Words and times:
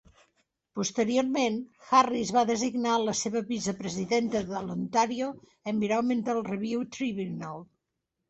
Posteriorment, 0.77 1.57
Harris 1.97 2.29
va 2.37 2.43
designar 2.51 2.95
a 2.99 3.03
la 3.03 3.13
seva 3.19 3.43
vicepresidenta 3.51 4.41
de 4.49 4.61
l'Ontario 4.69 5.29
Environmental 5.75 6.43
Review 6.51 6.81
Tribunal. 6.97 7.63